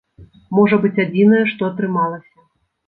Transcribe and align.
Можа 0.59 0.79
быць, 0.85 1.01
адзінае, 1.05 1.43
што 1.53 1.61
атрымалася. 1.71 2.45